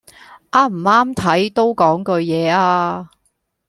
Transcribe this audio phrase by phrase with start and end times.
[0.49, 3.07] 啱唔啱睇都講句嘢吖